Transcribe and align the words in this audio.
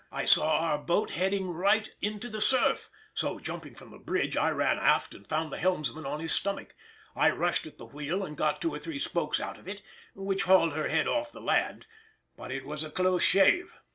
I 0.11 0.25
saw 0.25 0.57
our 0.61 0.79
boat 0.79 1.11
heading 1.11 1.51
right 1.51 1.87
into 2.01 2.27
the 2.27 2.41
surf, 2.41 2.89
so, 3.13 3.37
jumping 3.37 3.75
from 3.75 3.91
the 3.91 3.99
bridge, 3.99 4.35
I 4.35 4.49
ran 4.49 4.79
aft 4.79 5.13
and 5.13 5.27
found 5.27 5.53
the 5.53 5.59
helmsman 5.59 6.07
on 6.07 6.19
his 6.21 6.31
stomach. 6.33 6.73
I 7.15 7.29
rushed 7.29 7.67
at 7.67 7.77
the 7.77 7.85
wheel 7.85 8.25
and 8.25 8.35
got 8.35 8.61
two 8.61 8.73
or 8.73 8.79
three 8.79 8.97
spokes 8.97 9.39
out 9.39 9.59
of 9.59 9.67
it, 9.67 9.83
which 10.15 10.45
hauled 10.45 10.73
her 10.73 10.87
head 10.87 11.07
off 11.07 11.31
the 11.31 11.39
land, 11.39 11.85
but 12.35 12.51
it 12.51 12.65
was 12.65 12.83
a 12.83 12.89
close 12.89 13.21
shave. 13.21 13.75